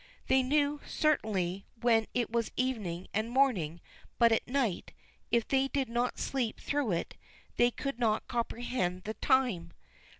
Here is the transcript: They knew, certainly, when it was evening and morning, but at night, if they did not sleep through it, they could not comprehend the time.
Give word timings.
They 0.29 0.41
knew, 0.41 0.81
certainly, 0.87 1.67
when 1.79 2.07
it 2.15 2.31
was 2.31 2.49
evening 2.57 3.07
and 3.13 3.29
morning, 3.29 3.81
but 4.17 4.31
at 4.31 4.47
night, 4.47 4.93
if 5.29 5.47
they 5.47 5.67
did 5.67 5.89
not 5.89 6.17
sleep 6.17 6.59
through 6.59 6.93
it, 6.93 7.15
they 7.57 7.69
could 7.69 7.99
not 7.99 8.27
comprehend 8.27 9.03
the 9.03 9.13
time. 9.13 9.73